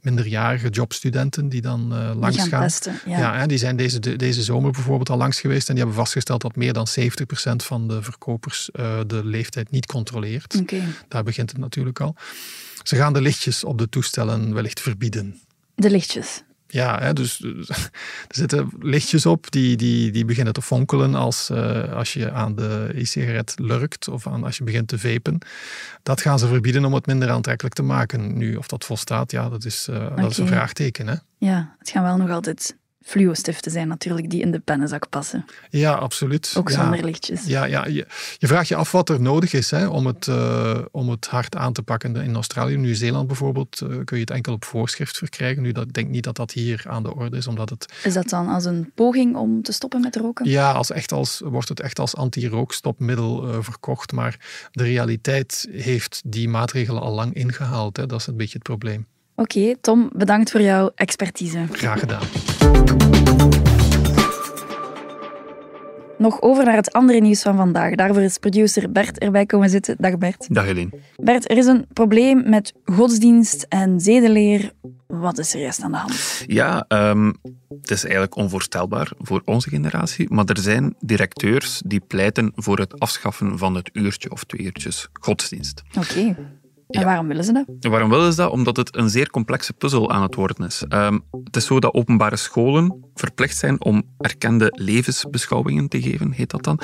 minderjarige 0.00 0.68
jobstudenten 0.68 1.48
die 1.48 1.60
dan 1.60 1.92
uh, 1.92 2.10
langs 2.14 2.36
die 2.36 2.48
gaan. 2.48 2.62
Testen, 2.62 3.00
ja. 3.06 3.18
ja 3.18 3.46
die 3.46 3.58
zijn 3.58 3.76
deze, 3.76 4.16
deze 4.16 4.42
zomer 4.42 4.70
bijvoorbeeld 4.70 5.10
al 5.10 5.16
langs 5.16 5.40
geweest 5.40 5.68
en 5.68 5.74
die 5.74 5.84
hebben 5.84 6.02
vastgesteld 6.02 6.40
dat 6.40 6.56
meer 6.56 6.72
dan 6.72 6.86
70% 7.00 7.02
van 7.56 7.88
de 7.88 8.02
verkopers 8.02 8.68
de 9.06 9.20
leeftijd 9.24 9.70
niet 9.70 9.86
controleert. 9.86 10.56
Okay. 10.60 10.82
Daar 11.08 11.22
begint 11.22 11.50
het 11.50 11.60
natuurlijk 11.60 12.00
al. 12.00 12.14
Ze 12.82 12.96
gaan 12.96 13.12
de 13.12 13.20
lichtjes 13.20 13.64
op 13.64 13.78
de 13.78 13.88
toestellen 13.88 14.54
wellicht 14.54 14.80
verbieden. 14.80 15.40
De 15.74 15.90
lichtjes? 15.90 16.42
Ja, 16.72 16.98
hè, 17.00 17.12
dus 17.12 17.40
er 18.28 18.34
zitten 18.34 18.70
lichtjes 18.78 19.26
op 19.26 19.50
die, 19.50 19.76
die, 19.76 20.10
die 20.10 20.24
beginnen 20.24 20.52
te 20.52 20.62
fonkelen 20.62 21.14
als, 21.14 21.50
uh, 21.50 21.92
als 21.92 22.12
je 22.12 22.30
aan 22.30 22.54
de 22.54 22.90
e-sigaret 22.94 23.54
lurkt 23.56 24.08
of 24.08 24.26
aan, 24.26 24.44
als 24.44 24.56
je 24.56 24.64
begint 24.64 24.88
te 24.88 24.98
vapen. 24.98 25.38
Dat 26.02 26.20
gaan 26.20 26.38
ze 26.38 26.46
verbieden 26.46 26.84
om 26.84 26.94
het 26.94 27.06
minder 27.06 27.30
aantrekkelijk 27.30 27.74
te 27.74 27.82
maken. 27.82 28.36
Nu, 28.36 28.56
of 28.56 28.66
dat 28.66 28.84
volstaat, 28.84 29.30
ja, 29.30 29.48
dat 29.48 29.64
is, 29.64 29.86
uh, 29.90 29.96
okay. 29.96 30.22
dat 30.22 30.30
is 30.30 30.38
een 30.38 30.46
vraagteken. 30.46 31.06
Hè? 31.08 31.14
Ja, 31.38 31.74
het 31.78 31.90
gaan 31.90 32.02
wel 32.02 32.16
nog 32.16 32.30
altijd 32.30 32.76
fluo-stiften 33.02 33.70
zijn 33.70 33.88
natuurlijk 33.88 34.30
die 34.30 34.40
in 34.40 34.50
de 34.50 34.58
pennenzak 34.58 35.08
passen. 35.08 35.44
Ja, 35.70 35.92
absoluut. 35.92 36.54
Ook 36.56 36.70
zonder 36.70 37.04
lichtjes. 37.04 37.44
Ja, 37.46 37.64
ja 37.64 37.86
je, 37.86 38.06
je, 38.38 38.46
vraagt 38.46 38.68
je 38.68 38.74
af 38.74 38.92
wat 38.92 39.08
er 39.08 39.20
nodig 39.20 39.52
is 39.52 39.70
hè, 39.70 39.86
om, 39.86 40.06
het, 40.06 40.26
uh, 40.26 40.78
om 40.90 41.08
het 41.08 41.26
hard 41.26 41.56
aan 41.56 41.72
te 41.72 41.82
pakken. 41.82 42.16
In 42.16 42.34
Australië, 42.34 42.76
Nieuw-Zeeland 42.76 43.26
bijvoorbeeld, 43.26 43.80
uh, 43.82 43.88
kun 44.04 44.16
je 44.16 44.22
het 44.22 44.30
enkel 44.30 44.52
op 44.52 44.64
voorschrift 44.64 45.18
verkrijgen. 45.18 45.62
Nu, 45.62 45.72
dat, 45.72 45.84
ik 45.84 45.92
denk 45.92 46.08
niet 46.08 46.24
dat 46.24 46.36
dat 46.36 46.52
hier 46.52 46.84
aan 46.88 47.02
de 47.02 47.14
orde 47.14 47.36
is, 47.36 47.46
omdat 47.46 47.70
het... 47.70 47.92
Is 48.04 48.14
dat 48.14 48.28
dan 48.28 48.48
als 48.48 48.64
een 48.64 48.92
poging 48.94 49.36
om 49.36 49.62
te 49.62 49.72
stoppen 49.72 50.00
met 50.00 50.16
roken? 50.16 50.48
Ja, 50.48 50.72
als 50.72 50.90
echt 50.90 51.12
als, 51.12 51.40
wordt 51.44 51.68
het 51.68 51.80
echt 51.80 51.98
als 51.98 52.16
anti-rookstopmiddel 52.16 53.48
uh, 53.48 53.56
verkocht. 53.60 54.12
Maar 54.12 54.38
de 54.70 54.82
realiteit 54.82 55.68
heeft 55.70 56.22
die 56.24 56.48
maatregelen 56.48 57.02
al 57.02 57.12
lang 57.12 57.34
ingehaald. 57.34 57.96
Hè. 57.96 58.06
Dat 58.06 58.20
is 58.20 58.26
een 58.26 58.36
beetje 58.36 58.54
het 58.54 58.62
probleem. 58.62 59.06
Oké, 59.34 59.74
Tom, 59.80 60.10
bedankt 60.12 60.50
voor 60.50 60.60
jouw 60.60 60.92
expertise. 60.94 61.66
Graag 61.72 62.00
gedaan. 62.00 62.22
Nog 66.20 66.42
over 66.42 66.64
naar 66.64 66.76
het 66.76 66.92
andere 66.92 67.20
nieuws 67.20 67.42
van 67.42 67.56
vandaag. 67.56 67.94
Daarvoor 67.94 68.22
is 68.22 68.38
producer 68.38 68.92
Bert 68.92 69.18
erbij 69.18 69.46
komen 69.46 69.70
zitten. 69.70 69.96
Dag 69.98 70.18
Bert. 70.18 70.54
Dag 70.54 70.64
Helene. 70.64 70.90
Bert, 71.16 71.50
er 71.50 71.56
is 71.56 71.66
een 71.66 71.86
probleem 71.92 72.48
met 72.48 72.72
godsdienst 72.84 73.66
en 73.68 74.00
zedeleer. 74.00 74.72
Wat 75.06 75.38
is 75.38 75.54
er 75.54 75.60
juist 75.60 75.82
aan 75.82 75.92
de 75.92 75.96
hand? 75.96 76.44
Ja, 76.46 76.84
um, 76.88 77.34
het 77.80 77.90
is 77.90 78.02
eigenlijk 78.02 78.36
onvoorstelbaar 78.36 79.12
voor 79.18 79.42
onze 79.44 79.68
generatie, 79.68 80.30
maar 80.30 80.44
er 80.44 80.58
zijn 80.58 80.94
directeurs 81.00 81.82
die 81.86 82.00
pleiten 82.00 82.52
voor 82.54 82.78
het 82.78 82.98
afschaffen 82.98 83.58
van 83.58 83.74
het 83.74 83.90
uurtje 83.92 84.30
of 84.30 84.44
twee 84.44 84.66
uurtjes 84.66 85.08
godsdienst. 85.12 85.82
Oké. 85.98 86.36
En 86.90 87.04
waarom 87.04 87.28
willen 87.28 87.44
ze 87.44 87.52
dat? 87.52 87.90
Waarom 87.90 88.10
willen 88.10 88.32
ze 88.32 88.36
dat? 88.36 88.50
Omdat 88.50 88.76
het 88.76 88.96
een 88.96 89.10
zeer 89.10 89.30
complexe 89.30 89.72
puzzel 89.72 90.10
aan 90.10 90.22
het 90.22 90.34
worden 90.34 90.66
is. 90.66 90.84
Um, 90.88 91.22
het 91.44 91.56
is 91.56 91.66
zo 91.66 91.80
dat 91.80 91.94
openbare 91.94 92.36
scholen 92.36 93.04
verplicht 93.14 93.56
zijn 93.56 93.84
om 93.84 94.02
erkende 94.18 94.72
levensbeschouwingen 94.74 95.88
te 95.88 96.02
geven, 96.02 96.32
heet 96.32 96.50
dat 96.50 96.64
dan. 96.64 96.80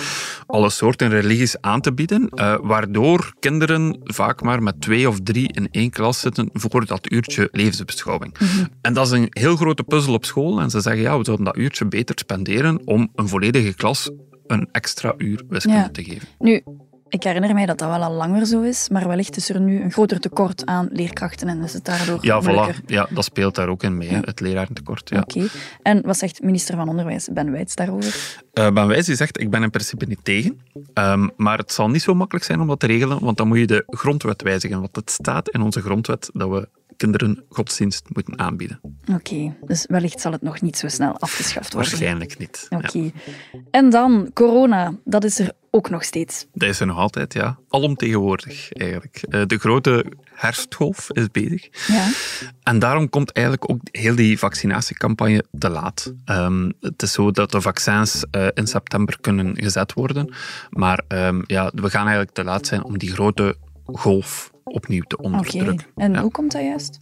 Alle 0.47 0.71
soorten 0.71 1.09
religies 1.09 1.61
aan 1.61 1.81
te 1.81 1.93
bieden, 1.93 2.29
uh, 2.35 2.57
waardoor 2.63 3.33
kinderen 3.41 4.01
vaak 4.03 4.43
maar 4.43 4.63
met 4.63 4.81
twee 4.81 5.09
of 5.09 5.21
drie 5.23 5.53
in 5.53 5.69
één 5.71 5.91
klas 5.91 6.21
zitten 6.21 6.49
voor 6.53 6.87
dat 6.87 7.13
uurtje 7.13 7.49
levensbeschouwing. 7.53 8.39
Mhm. 8.39 8.65
En 8.81 8.95
dat 8.95 9.07
is 9.07 9.13
een 9.13 9.27
heel 9.31 9.57
grote 9.57 9.83
puzzel 9.83 10.15
op 10.15 10.25
school. 10.25 10.61
En 10.61 10.71
ze 10.71 10.81
zeggen, 10.81 11.03
ja, 11.03 11.19
we 11.19 11.25
zouden 11.25 11.47
dat 11.47 11.57
uurtje 11.57 11.87
beter 11.87 12.19
spenderen 12.19 12.87
om 12.87 13.09
een 13.15 13.29
volledige 13.29 13.75
klas 13.75 14.11
een 14.47 14.69
extra 14.73 15.15
uur 15.17 15.43
wiskunde 15.49 15.91
te 15.91 16.05
geven. 16.05 16.29
Nu, 16.39 16.63
ik 17.09 17.23
herinner 17.23 17.55
mij 17.55 17.67
dat 17.67 17.79
dat 17.79 17.89
wel 17.89 18.03
al 18.03 18.13
langer 18.13 18.47
zo 18.47 18.63
is, 18.63 18.89
maar 18.89 19.09
wellicht 19.09 19.37
is 19.37 19.49
er 19.49 19.61
nu 19.61 19.83
een 19.83 19.93
groter 19.93 20.21
tekort 20.21 20.67
aan 20.67 20.89
leerkrachten 20.93 21.49
en 21.49 21.63
is 21.63 21.73
het 21.73 21.85
daardoor 21.85 22.19
Ja, 22.21 22.43
voilà. 22.43 22.85
ja 22.87 23.09
dat 23.11 23.25
speelt 23.25 23.55
daar 23.55 23.69
ook 23.69 23.83
in 23.83 23.97
mee, 23.97 24.21
het 24.25 24.41
lerarentekort. 24.41 25.11
Ja. 25.11 25.21
Oké. 25.21 25.47
En 25.83 26.03
wat 26.03 26.19
zegt 26.19 26.43
minister 26.43 26.77
van 26.77 26.89
Onderwijs 26.89 27.29
Ben 27.33 27.51
Wijts 27.51 27.75
daarover? 27.75 28.41
Uh, 28.55 28.71
ben 28.71 28.87
Wijts 28.87 29.07
die 29.07 29.17
zegt, 29.17 29.41
ik 29.41 29.51
ben 29.51 29.63
in 29.63 29.71
principe 29.71 30.05
niet 30.05 30.21
tegen, 30.25 30.61
um, 30.95 31.31
maar 31.37 31.59
het 31.59 31.73
zal 31.73 31.89
niet 31.89 32.03
zo 32.03 32.15
makkelijk 32.15 32.45
zijn 32.45 32.61
om 32.61 32.67
dat 32.67 32.81
te 32.81 32.87
regelen, 32.87 33.25
want 33.25 33.37
dan 33.37 33.49
moet 33.49 33.59
je 33.59 33.67
de 33.67 33.85
grondwet 33.87 34.43
wijzigen, 34.43 34.81
want 34.81 34.97
het 34.97 35.11
staat 35.11 35.49
in 35.49 35.61
onze 35.61 35.81
grondwet 35.81 36.31
dat 36.33 36.49
we 36.49 36.69
kinderen 36.97 37.45
godsdienst 37.49 38.05
moeten 38.09 38.38
aanbieden. 38.38 38.81
Oké, 39.12 39.57
dus 39.65 39.87
wellicht 39.88 40.21
zal 40.21 40.33
het 40.33 40.43
nog 40.43 40.61
niet 40.61 40.76
zo 40.76 40.88
snel 40.88 41.19
afgeschaft 41.19 41.73
worden. 41.73 41.91
Waarschijnlijk 41.91 42.38
niet. 42.38 42.67
Oké. 42.71 43.11
En 43.71 43.91
dan 43.91 44.31
corona, 44.35 44.95
dat 45.05 45.25
is 45.25 45.38
er 45.38 45.53
ook 45.71 45.91
nog 45.91 46.05
steeds. 46.05 46.47
Dat 46.53 46.69
is 46.69 46.81
er 46.81 46.87
nog 46.87 46.97
altijd, 46.97 47.33
ja. 47.33 47.59
Alomtegenwoordig 47.69 48.73
eigenlijk. 48.73 49.23
Eh, 49.29 49.43
de 49.47 49.59
grote 49.59 50.05
herfstgolf 50.33 51.11
is 51.12 51.31
bezig. 51.31 51.69
Ja. 51.87 52.09
En 52.62 52.79
daarom 52.79 53.09
komt 53.09 53.33
eigenlijk 53.33 53.71
ook 53.71 53.81
heel 53.91 54.15
die 54.15 54.38
vaccinatiecampagne 54.38 55.45
te 55.59 55.69
laat. 55.69 56.12
Um, 56.25 56.73
het 56.81 57.03
is 57.03 57.12
zo 57.12 57.31
dat 57.31 57.50
de 57.50 57.61
vaccins 57.61 58.25
uh, 58.37 58.47
in 58.55 58.67
september 58.67 59.19
kunnen 59.21 59.57
gezet 59.57 59.93
worden. 59.93 60.35
Maar 60.71 61.03
um, 61.09 61.43
ja, 61.47 61.71
we 61.75 61.91
gaan 61.91 62.07
eigenlijk 62.07 62.35
te 62.35 62.45
laat 62.45 62.67
zijn 62.67 62.85
om 62.85 62.99
die 62.99 63.12
grote 63.12 63.57
golf 63.85 64.55
opnieuw 64.73 65.03
te 65.03 65.17
onderdrukken. 65.17 65.73
Okay. 65.73 65.87
En 65.95 66.17
hoe 66.19 66.31
komt 66.31 66.53
dat 66.53 66.63
juist? 66.63 66.99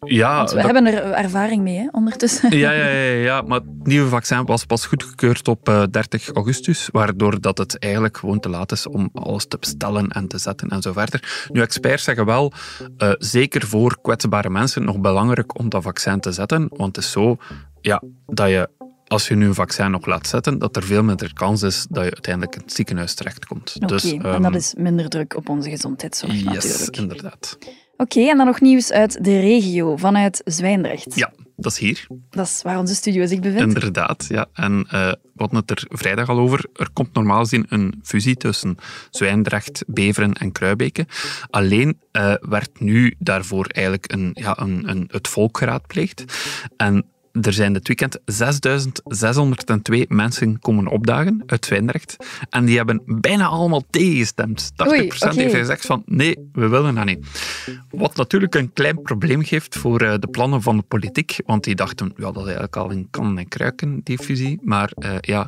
Ja, 0.00 0.36
Want 0.36 0.50
we 0.50 0.60
hebben 0.60 0.86
er 0.86 1.12
ervaring 1.12 1.62
mee, 1.62 1.78
hè, 1.78 1.88
ondertussen. 1.92 2.56
Ja, 2.58 2.70
ja, 2.70 2.86
ja, 2.88 3.12
ja, 3.12 3.42
maar 3.42 3.60
het 3.60 3.86
nieuwe 3.86 4.08
vaccin 4.08 4.44
was 4.44 4.64
pas 4.64 4.86
goedgekeurd 4.86 5.48
op 5.48 5.68
uh, 5.68 5.82
eh, 5.82 5.88
30 5.90 6.32
augustus, 6.32 6.88
waardoor 6.92 7.40
dat 7.40 7.58
het 7.58 7.78
eigenlijk 7.78 8.16
gewoon 8.16 8.40
te 8.40 8.48
laat 8.48 8.72
is 8.72 8.86
om 8.86 9.10
alles 9.12 9.46
te 9.46 9.56
bestellen 9.58 10.08
en 10.08 10.28
te 10.28 10.38
zetten 10.38 10.68
en 10.68 10.82
zo 10.82 10.92
verder. 10.92 11.48
Nu, 11.52 11.60
experts 11.60 12.04
zeggen 12.04 12.24
wel, 12.24 12.52
uh, 12.98 13.12
zeker 13.18 13.66
voor 13.66 13.98
kwetsbare 14.02 14.50
mensen, 14.50 14.84
nog 14.84 14.98
belangrijk 15.00 15.58
om 15.58 15.68
dat 15.68 15.82
vaccin 15.82 16.20
te 16.20 16.32
zetten, 16.32 16.68
want 16.68 16.96
het 16.96 17.04
is 17.04 17.10
zo 17.10 17.36
ja, 17.80 18.02
dat 18.26 18.48
je 18.48 18.68
als 19.08 19.28
je 19.28 19.34
nu 19.34 19.46
een 19.46 19.54
vaccin 19.54 19.90
nog 19.90 20.06
laat 20.06 20.26
zetten, 20.26 20.58
dat 20.58 20.76
er 20.76 20.82
veel 20.82 21.02
minder 21.02 21.32
kans 21.32 21.62
is 21.62 21.86
dat 21.90 22.04
je 22.04 22.10
uiteindelijk 22.10 22.54
in 22.54 22.60
het 22.60 22.72
ziekenhuis 22.72 23.14
terechtkomt. 23.14 23.74
Oké, 23.76 23.86
dus, 23.86 24.12
en 24.12 24.22
dat 24.22 24.44
ehm, 24.44 24.54
is 24.54 24.74
minder 24.76 25.08
druk 25.08 25.36
op 25.36 25.48
onze 25.48 25.70
gezondheidszorg 25.70 26.32
yes, 26.32 26.44
natuurlijk. 26.44 26.96
inderdaad. 26.96 27.58
Oké, 27.96 28.20
en 28.20 28.36
dan 28.36 28.46
nog 28.46 28.60
nieuws 28.60 28.92
uit 28.92 29.24
de 29.24 29.40
regio, 29.40 29.96
vanuit 29.96 30.42
Zwijndrecht. 30.44 31.14
Ja, 31.14 31.32
dat 31.56 31.72
is 31.72 31.78
hier. 31.78 32.06
Dat 32.30 32.46
is 32.46 32.62
waar 32.62 32.78
onze 32.78 32.94
studio 32.94 33.26
zich 33.26 33.40
bevindt. 33.40 33.74
Inderdaad, 33.74 34.26
ja. 34.28 34.46
En 34.52 34.72
uh, 34.72 34.90
we 34.90 35.18
hadden 35.36 35.58
het 35.58 35.70
er 35.70 35.86
vrijdag 35.88 36.28
al 36.28 36.38
over. 36.38 36.64
Er 36.74 36.90
komt 36.92 37.14
normaal 37.14 37.40
gezien 37.40 37.66
een 37.68 38.00
fusie 38.02 38.36
tussen 38.36 38.76
Zwijndrecht, 39.10 39.84
Beveren 39.86 40.32
en 40.32 40.52
Kruibeke. 40.52 41.06
Alleen 41.50 41.98
uh, 42.12 42.34
werd 42.40 42.80
nu 42.80 43.14
daarvoor 43.18 43.66
eigenlijk 43.66 44.12
een, 44.12 44.30
ja, 44.34 44.60
een, 44.60 44.88
een, 44.88 45.08
het 45.10 45.28
volk 45.28 45.58
geraadpleegd. 45.58 46.24
En 46.76 47.04
er 47.42 47.52
zijn 47.52 47.72
dit 47.72 47.86
weekend 47.86 48.18
6602 48.24 50.06
mensen 50.08 50.58
komen 50.58 50.86
opdagen 50.86 51.42
uit 51.46 51.64
Zwijndrecht. 51.64 52.16
En 52.50 52.64
die 52.64 52.76
hebben 52.76 53.02
bijna 53.06 53.46
allemaal 53.46 53.82
tegengestemd. 53.90 54.70
80% 54.72 54.76
heeft 55.28 55.54
gezegd 55.54 55.86
van 55.86 56.02
nee, 56.06 56.48
we 56.52 56.68
willen 56.68 56.94
dat 56.94 57.04
niet. 57.04 57.26
Wat 57.90 58.16
natuurlijk 58.16 58.54
een 58.54 58.72
klein 58.72 59.02
probleem 59.02 59.42
geeft 59.42 59.76
voor 59.76 60.00
eh, 60.00 60.14
de 60.18 60.28
plannen 60.28 60.62
van 60.62 60.76
de 60.76 60.82
politiek. 60.82 61.36
Want 61.46 61.64
die 61.64 61.74
dachten, 61.74 62.12
ja, 62.16 62.24
dat 62.24 62.36
is 62.36 62.42
eigenlijk 62.42 62.76
al 62.76 62.90
in 62.90 63.08
kannen 63.10 63.38
en 63.38 63.48
kruiken, 63.48 64.00
die 64.04 64.18
fusie. 64.18 64.58
Maar 64.62 64.90
uh, 64.98 65.14
ja, 65.20 65.46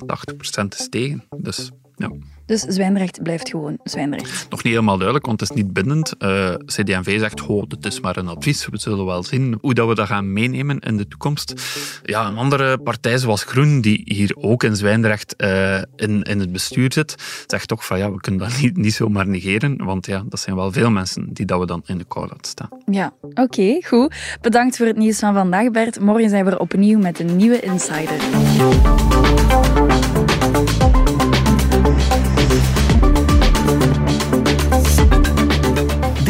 80% 0.62 0.68
is 0.78 0.88
tegen. 0.88 1.24
Dus 1.36 1.70
ja. 2.00 2.10
Dus 2.50 2.60
Zwijndrecht 2.60 3.22
blijft 3.22 3.48
gewoon 3.48 3.78
Zwijndrecht. 3.84 4.46
Nog 4.50 4.62
niet 4.62 4.72
helemaal 4.72 4.96
duidelijk, 4.96 5.26
want 5.26 5.40
het 5.40 5.50
is 5.50 5.56
niet 5.56 5.72
bindend. 5.72 6.12
Uh, 6.18 6.48
eh, 6.48 6.54
CD&V 6.66 7.18
zegt, 7.18 7.46
oh, 7.46 7.62
dit 7.68 7.84
is 7.84 8.00
maar 8.00 8.16
een 8.16 8.28
advies. 8.28 8.66
We 8.66 8.78
zullen 8.78 9.04
wel 9.04 9.22
zien 9.22 9.58
hoe 9.60 9.74
dat 9.74 9.88
we 9.88 9.94
dat 9.94 10.06
gaan 10.06 10.32
meenemen 10.32 10.78
in 10.78 10.96
de 10.96 11.08
toekomst. 11.08 11.54
Ja, 12.02 12.26
een 12.26 12.36
andere 12.36 12.78
partij 12.78 13.18
zoals 13.18 13.44
Groen, 13.44 13.80
die 13.80 14.02
hier 14.04 14.36
ook 14.36 14.62
in 14.62 14.76
Zwijndrecht 14.76 15.34
uh, 15.38 15.76
in, 15.96 16.22
in 16.22 16.40
het 16.40 16.52
bestuur 16.52 16.92
zit, 16.92 17.14
zegt 17.46 17.68
toch 17.68 17.86
van, 17.86 17.98
ja, 17.98 18.12
we 18.12 18.20
kunnen 18.20 18.40
dat 18.40 18.58
niet, 18.62 18.76
niet 18.76 18.94
zomaar 18.94 19.28
negeren, 19.28 19.84
want 19.84 20.06
ja, 20.06 20.22
dat 20.28 20.40
zijn 20.40 20.56
wel 20.56 20.72
veel 20.72 20.90
mensen 20.90 21.32
die 21.32 21.46
dat 21.46 21.60
we 21.60 21.66
dan 21.66 21.82
in 21.86 21.98
de 21.98 22.04
kou 22.04 22.26
laten 22.26 22.50
staan. 22.50 22.68
Ja, 22.90 23.12
oké, 23.34 23.80
goed. 23.86 24.14
Bedankt 24.40 24.76
voor 24.76 24.86
het 24.86 24.96
nieuws 24.96 25.18
van 25.18 25.34
vandaag, 25.34 25.70
Bert. 25.70 26.00
Morgen 26.00 26.30
zijn 26.30 26.44
we 26.44 26.50
er 26.50 26.58
opnieuw 26.58 26.98
met 26.98 27.20
een 27.20 27.36
nieuwe 27.36 27.60
Insider. 27.60 28.18